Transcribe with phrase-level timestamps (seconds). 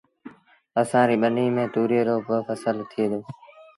[0.81, 3.19] اسآݩ ريٚ ٻنيٚ ميݩ تُوريئي رو با ڦسل ٿئي دو